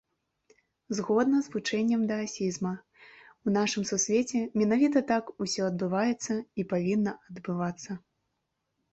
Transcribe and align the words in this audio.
Згодна 0.99 1.37
з 1.47 1.51
вучэннем 1.55 2.05
даасізма, 2.11 2.71
у 3.47 3.53
нашым 3.57 3.83
сусвеце 3.91 4.39
менавіта 4.61 4.99
так 5.11 5.29
усё 5.45 5.61
адбываецца 5.71 6.39
і 6.63 6.65
павінна 6.73 7.13
адбывацца. 7.33 7.91